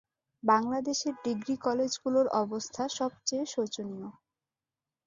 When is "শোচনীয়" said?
3.45-4.09